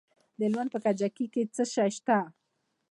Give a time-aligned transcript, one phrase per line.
[0.37, 2.17] د هلمند په کجکي کې څه شی شته؟